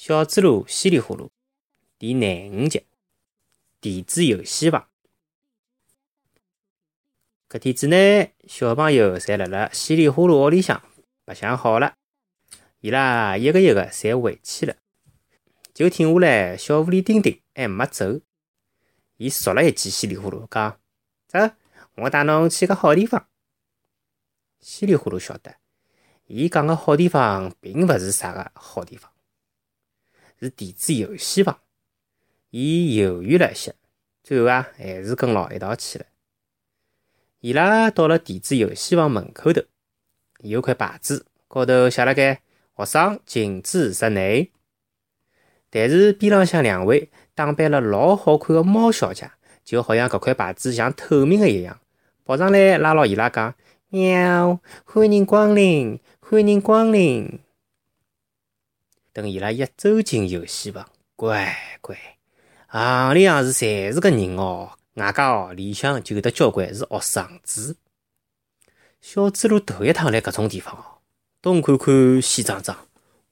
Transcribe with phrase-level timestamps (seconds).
[0.00, 1.28] 小猪猡稀里呼噜
[1.98, 2.86] 第廿五集
[3.80, 4.88] 电子游戏房。
[7.48, 10.80] 搿天子呢，小朋友侪辣辣稀里呼噜屋里向
[11.24, 11.96] 白相好了，
[12.78, 14.76] 伊拉一个一个侪回去了，
[15.74, 18.20] 就停下来小狐狸丁丁还没走。
[19.16, 20.80] 伊说了一句稀里呼噜，讲
[21.26, 21.40] ：“走，
[21.96, 23.28] 我带侬去个好地方。”
[24.62, 25.56] 稀里呼噜晓得，
[26.26, 29.12] 伊讲个好地方并勿是啥个好地方。
[30.40, 31.58] 是电子游戏房，
[32.50, 33.72] 伊犹豫了一下，
[34.22, 36.06] 最后啊，还是跟牢一道去了。
[37.40, 39.62] 伊拉到了电子游戏房门口头，
[40.40, 42.42] 有块牌子，高头写了盖
[42.76, 44.52] “学生禁止入内”。
[45.70, 49.30] 但是边浪向两位打扮了老好看的猫小姐，
[49.64, 51.80] 就好像搿块牌子像透明的一样，
[52.24, 53.54] 跑上来拉牢伊拉讲
[53.90, 57.40] ：“喵，欢迎光临，欢迎光临。”
[59.12, 61.96] 等伊拉一走进游戏房，乖乖，
[62.68, 67.76] 行里行是侪是个人哦，外加哦里向就有得交关是学生子。
[69.00, 70.98] 小猪猡头一趟来搿种地方哦，
[71.40, 72.76] 东看看西张张，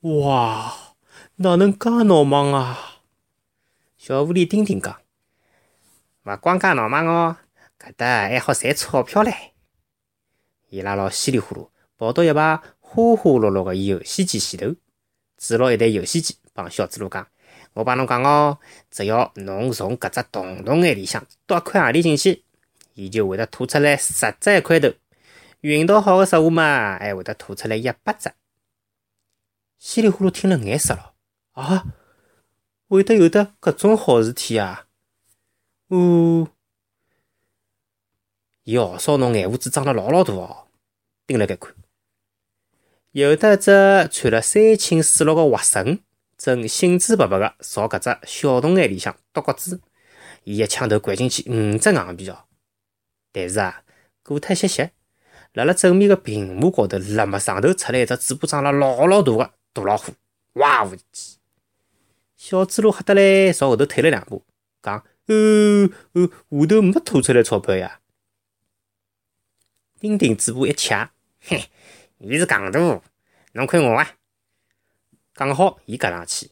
[0.00, 0.94] 哇，
[1.36, 3.02] 哪能介闹忙啊？
[3.98, 5.00] 小狐狸丁丁讲
[6.24, 7.36] ：“勿光介闹忙哦，
[7.78, 9.34] 搿搭还好赚钞票唻。”
[10.70, 14.76] 伊拉老稀里糊涂跑到一排花花绿绿个游戏机前头。
[15.46, 17.28] 指牢一台游戏机，帮小猪猡讲
[17.74, 18.58] ：“我帮侬讲哦，
[18.90, 22.42] 只要侬从搿只洞洞眼里向多一块行钿进去，
[22.94, 24.90] 伊就会得吐出来十只一块头。
[25.60, 28.32] 运道好的食物嘛，还会得吐出来一百只。”
[29.78, 31.12] 稀里呼噜听了眼傻了，
[31.52, 31.84] 啊，
[32.88, 34.86] 会得有得搿种好事体啊？
[35.90, 36.48] 呜，
[38.62, 40.68] 伊号召侬眼胡子长了老老大哦，
[41.26, 41.74] 盯辣盖看。
[43.14, 43.70] 有的只
[44.10, 46.00] 穿了三青四绿个活神，
[46.36, 49.80] 正兴致勃勃个朝搿只小洞眼里向剁角子。
[50.42, 52.46] 伊一枪头掼进去五只硬币哦。
[53.30, 53.84] 但是啊，
[54.24, 54.90] 过脱歇歇，
[55.52, 60.12] 辣辣正面个屏幕高头，辣么上头出来一只嘴巴长了老老大个大老虎，
[60.54, 61.34] 哇呜叽！
[62.36, 64.44] 小猪猡吓得来，朝后头退了两步，
[64.82, 64.98] 讲
[65.28, 68.00] ：“哦哦，下头没吐出来钞票呀！”
[70.00, 71.70] 丁丁嘴巴一掐，嘿。
[72.18, 73.02] 伊是戆大，
[73.52, 74.16] 侬看我啊！
[75.34, 76.50] 讲好，伊夹上去，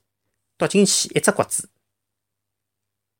[0.56, 1.69] 剁进去一只角子。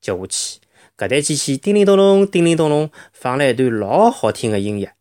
[0.01, 0.61] 接下去，
[0.97, 4.95] 搿台机器叮铃咚咚，叮铃咚咚，放了一段老好听的音乐。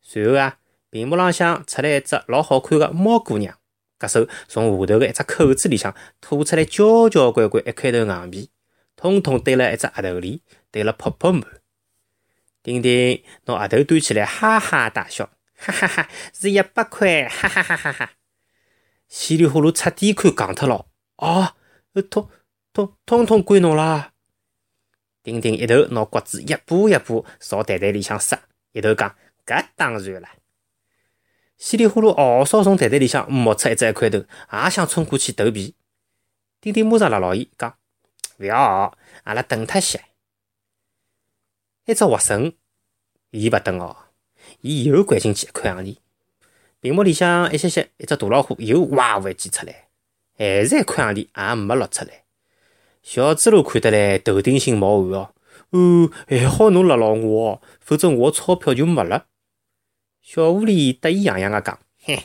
[0.00, 0.58] 随后啊，
[0.90, 3.58] 屏幕浪向出来一只老好看的猫姑娘，
[3.98, 8.50] 搿手从下头的一只口子里向吐出来交交关关一块头硬币，
[8.94, 11.44] 统统堆了一只额头里，堆了泡泡满。
[12.62, 15.30] 丁丁拿额头端起来，哈哈大笑。
[15.56, 17.28] 哈哈哈，是一百块！
[17.28, 18.12] 哈哈哈哈哈！
[19.08, 20.86] 稀里呼噜彻底看戆脱了
[21.16, 21.56] 啊！
[22.10, 22.28] 通
[22.72, 24.12] 通通通归侬啦！
[25.22, 28.38] 丁丁一头拿角子一步一步朝袋袋里向塞，
[28.72, 29.16] 一头讲
[29.46, 30.28] ：“搿当然了。”
[31.56, 34.18] 稀里呼噜嗷嗷从袋袋里向摸出一只一块头，
[34.52, 35.74] 也想冲过去投币。
[36.60, 37.78] 丁丁马上拉牢伊讲
[38.38, 40.04] ：“勿要嗷，阿拉等脱些。”
[41.86, 42.54] 一只活神，
[43.30, 44.05] 伊勿等哦。
[44.60, 45.96] 伊又掼进去一块洋钿，
[46.80, 49.88] 屏幕里向一歇歇，一只大老虎又哇呜一记出来，
[50.36, 52.24] 还是一块洋钿也没落出来。
[53.02, 55.30] 小猪猡看得来头顶心冒汗哦，
[55.70, 59.26] 哦，还好侬拉牢我哦，否则我钞票就没了。
[60.20, 62.24] 小狐狸得意洋洋地讲：“嘿，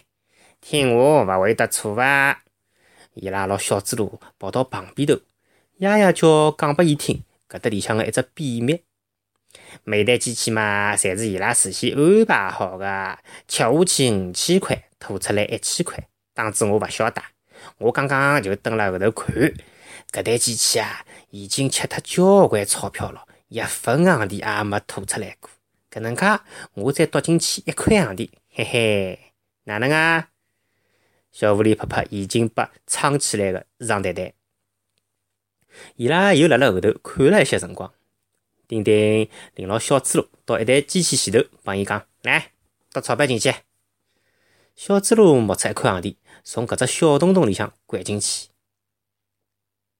[0.59, 2.43] 听话勿会得错伐？”
[3.13, 5.19] 伊拉牢小猪猡跑到旁边头，
[5.77, 8.81] 呀呀叫讲拨伊听，搿搭里向个一只秘密。
[9.83, 16.07] 每台机器嘛，侪是伊拉事先安排好的，吃下去五千块，吐出来一千块。
[16.33, 17.21] 当子我勿晓得，
[17.77, 19.35] 我刚刚就蹲辣后头看，
[20.11, 25.49] 搿台机器啊，已经吃脱交关钞票了，一分洋钿也没吐出来过。
[25.91, 26.39] 搿能介，
[26.73, 29.19] 我再剁进去一块洋钿，嘿嘿，
[29.65, 30.29] 哪能啊？
[31.31, 34.33] 小狐狸拍拍已经被撑起来的衣裳袋袋，
[35.95, 37.93] 伊拉又辣辣后头看了一些辰光。
[38.71, 42.51] 丁丁领牢小猪猡到一台机器前头，帮伊讲：“来，
[42.93, 43.53] 倒钞票进去。”
[44.77, 48.47] 小猪猡摸出一块硬币，从搿只小洞洞里向掼进去。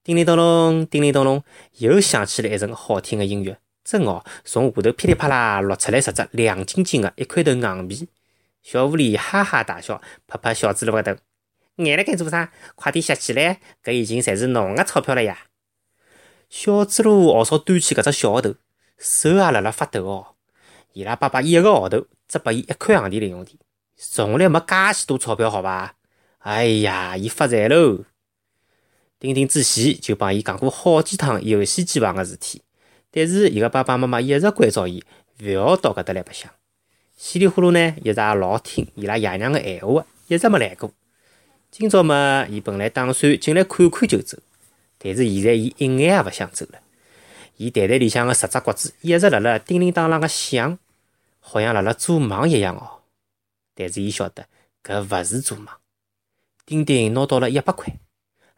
[0.05, 1.43] 叮铃咚咚，叮铃咚咚，
[1.79, 3.59] 又响起了一阵好听的音乐。
[3.83, 8.07] 正好从下头噼里啪啦落出来十只亮晶晶的一块头硬币。
[8.63, 11.21] 小狐狸哈哈大笑，拍拍小猪猡个头
[11.83, 12.53] ：“眼辣盖做啥？
[12.75, 15.47] 快点吸起来，搿已经侪是侬的钞票了呀！”
[16.51, 18.55] 小猪猡号召端起搿只小号头，
[18.97, 20.35] 手也辣辣发抖哦。
[20.91, 23.51] 伊拉爸爸一个号头只拨伊一块洋钿零用钿，
[23.95, 25.95] 从来没介许多钞票，好伐？
[26.39, 28.03] 哎呀，伊发财喽！
[29.17, 32.61] 丁丁之前就帮伊讲过好几趟游戏机房个事体，
[33.11, 35.01] 但是伊个爸爸妈妈一直关照伊
[35.39, 36.51] 勿要到搿搭来白相。
[37.15, 40.91] 稀里糊涂呢，一直也老听伊拉爷娘个闲话，一直没来过。
[41.71, 44.37] 今朝嘛，伊本来打算进来看看就走，
[45.03, 46.79] 但是现在伊一眼也勿想走了。
[47.57, 50.77] 伊袋袋里向个十只角子一直辣辣叮铃当啷个响，
[51.39, 53.01] 好像辣辣做梦一样哦。
[53.73, 54.45] 但是伊晓得
[54.83, 55.67] 搿勿是做梦。
[56.65, 57.97] 丁丁拿到了一百块，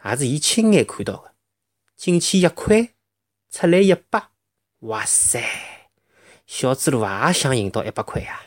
[0.05, 1.31] 也是伊亲眼看到个。
[1.95, 2.89] 进去一块，
[3.49, 4.23] 出来一百，
[4.79, 5.41] 哇塞！
[6.45, 8.41] 小猪猡也想赢到一百块呀。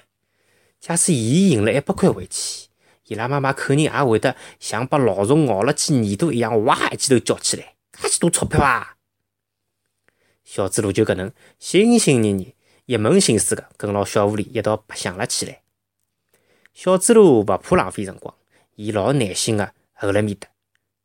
[0.81, 2.69] 假使伊赢了一百块回去，
[3.06, 8.96] 伊拉妈妈肯定也会得像把老鼠咬了几耳朵一样，哇一记头叫起来：“介许多钞票啊！”
[10.44, 12.54] 小猪猡就搿能心心念念、
[12.84, 15.62] 一门心思个跟牢小狐狸一道白相了起来。
[16.72, 18.34] 小猪猡勿怕浪费辰光，
[18.75, 20.48] 伊老耐心个候辣面搭，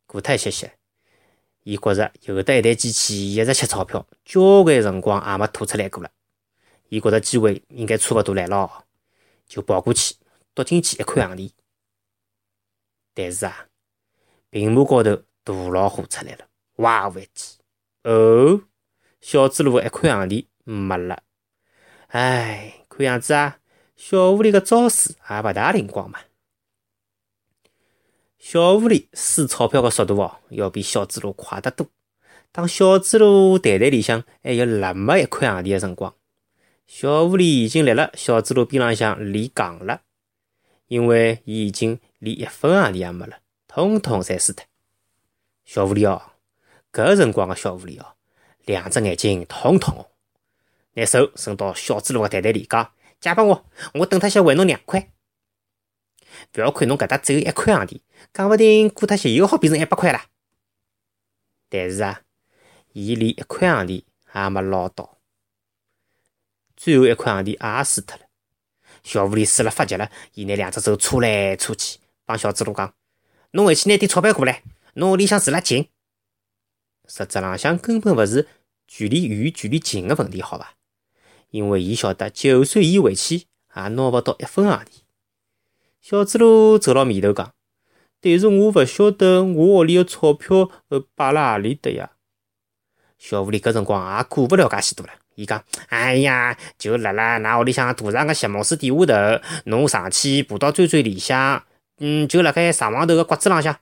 [0.06, 0.78] 过脱一歇歇。
[1.64, 6.10] 伊觉着有得一台机器一直吃钞票，交关辰光也没吐出来过了。
[6.88, 8.84] 伊觉着机会应该差勿多来了，
[9.46, 10.16] 就跑过去
[10.54, 11.52] 夺进去一块洋钿。
[13.14, 13.68] 但是啊，
[14.50, 16.48] 屏幕高头大老虎出来了，
[16.82, 17.58] 哇呜一记，
[18.02, 18.62] 哦！
[19.20, 21.22] 小猪猡一块洋钿没了，
[22.08, 23.58] 唉，看样子啊，
[23.96, 26.18] 小狐狸个招式也勿大灵光嘛。
[28.36, 31.86] 小狐狸输钞票个速度哦，要比小猪猡快得多。
[32.50, 36.12] 当小猪猡袋袋里向还有辣么一块洋钿个辰光，
[36.86, 40.02] 小狐狸已经立辣小猪猡边浪向练戆了，
[40.88, 43.38] 因为伊已经连一分洋钿也没了，
[43.68, 44.64] 统统侪输脱。
[45.64, 46.31] 小狐狸哦，
[46.92, 48.14] 搿辰光个小狐狸哦。
[48.64, 50.10] 两只眼睛通通红，
[50.92, 55.10] 拿手伸到小猪猡个袋袋里，讲：“借拨我，我等脱些还侬两块。
[56.54, 58.00] 勿要看侬搿搭只有一块洋钿，
[58.32, 60.26] 讲勿定过脱些又好变成一百块啦。”
[61.68, 62.20] 但是啊，
[62.92, 64.04] 伊连一块洋钿
[64.34, 65.18] 也没捞到，
[66.76, 68.26] 最后一块洋钿也输脱了。
[69.02, 72.94] 小狐狸输了发急了，伊拿两只手搓来搓去，帮小猪猡讲
[73.50, 74.62] ：“侬回去拿点钞票过来，
[74.94, 75.88] 侬屋里向住了近。”
[77.08, 78.46] 实质浪向根本勿是
[78.86, 80.74] 距离远距离近个问题，好伐？
[81.50, 83.46] 因为伊晓得，就算伊回去，
[83.76, 84.86] 也拿勿到一分洋钿。
[86.00, 87.52] 小猪猡皱牢眉头讲
[88.20, 90.70] ：“但是我勿晓得我屋里个钞票
[91.14, 92.12] 摆辣何里搭呀？”
[93.18, 98.94] 小狐狸搿辰光也顾勿了介许多了，伊讲：“哎呀，就辣辣㑚屋里向大上个席梦思底下
[99.38, 101.64] 头，侬上去爬到最最里向，
[101.98, 103.78] 嗯，就辣盖床房头个角子浪向。”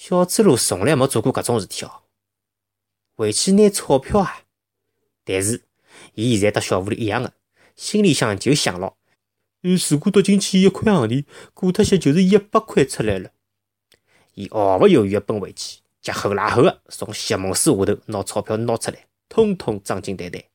[0.00, 2.04] 小猪猡从来没做过搿种事体哦，
[3.16, 4.44] 回去拿钞票啊！
[5.24, 5.66] 但是，
[6.14, 7.34] 伊现在和小狐狸一样的，
[7.76, 8.96] 心里向就想了：，
[9.60, 13.30] 如果丢进去一块洋钿，过脱些就是一百块出来了。
[14.32, 20.48] 伊毫勿犹豫的奔回去，脚后拉后的从席梦思下头拿钞票拿出来，统统装进袋袋。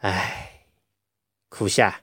[0.00, 0.66] 唉，
[1.48, 2.02] 可惜啊，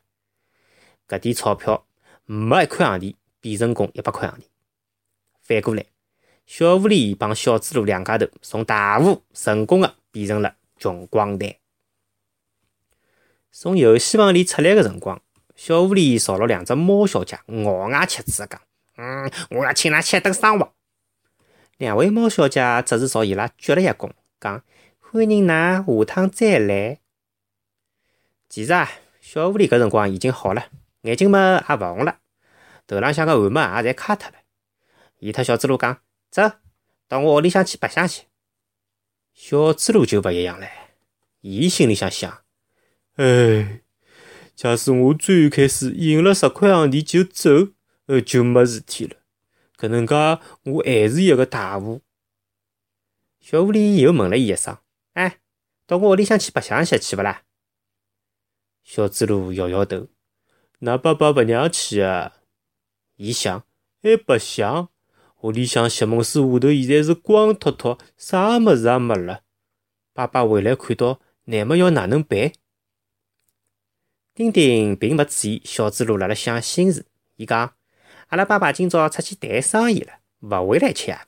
[1.07, 1.85] 搿点钞票
[2.25, 4.45] 没一块洋钿变成功一百块洋钿。
[5.43, 5.85] 反过来，
[6.45, 11.53] 小狐狸帮小猪猡两家头从大户成功的变成了穷光蛋。
[13.51, 15.21] 从游戏房里出来的辰光，
[15.55, 18.61] 小狐狸朝了两只猫小姐咬牙切齿的讲
[18.95, 20.73] ：“嗯，我要请㑚吃顿生活。”
[21.77, 24.09] 两位猫小姐只是朝伊拉鞠了一躬，
[24.39, 24.63] 讲
[24.99, 26.99] ：“欢迎㑚下趟再来。”
[28.47, 30.67] 其实啊，小狐狸搿辰光已经好了，
[31.01, 32.19] 眼睛嘛也勿红了，
[32.87, 34.35] 头浪向个汗毛也侪卡脱了。
[35.23, 36.57] 伊特小猪猡讲：“走
[37.07, 38.23] 到我屋里向去白相去。”
[39.33, 40.69] 小猪猡就勿一样唻，
[41.39, 42.43] 伊心里向想
[43.15, 43.83] ：“哎，
[44.53, 47.69] 假使我最开始赢了十块洋钿就走，
[48.07, 49.15] 呃，就没事体了。
[49.77, 50.13] 搿能介，
[50.65, 52.01] 我还是一个大户。”
[53.39, 54.77] 小狐狸又问了伊一声
[55.13, 55.39] ：“哎，
[55.87, 57.43] 到我屋里向去白相些去勿啦？”
[58.83, 60.09] 小猪猡摇摇头
[60.81, 62.39] ：“㑚爸爸勿让去啊。”
[63.15, 63.65] 伊想
[64.03, 64.89] ：“还白相？”
[65.43, 69.41] 屋里向席梦思下头现在是光秃秃，啥物事也没了。
[70.13, 72.53] 爸爸回来看到，乃末要哪能办？
[74.33, 77.73] 丁丁并没注意小猪猡辣辣想心事，伊讲
[78.29, 81.27] ：“阿拉爸爸今朝出去谈生意了，勿回来吃夜饭。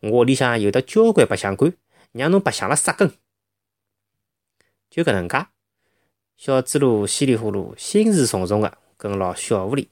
[0.00, 1.72] 我屋里向有得交关白相馆，
[2.10, 3.12] 让侬白相了杀根。”
[4.90, 5.46] 就搿能介，
[6.36, 9.86] 小猪猡稀里呼噜、心事重重的跟牢小狐狸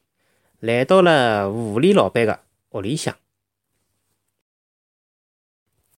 [0.58, 3.14] 来到了狐狸老板的屋里向。